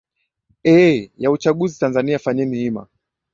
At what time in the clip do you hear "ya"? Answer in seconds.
1.17-1.31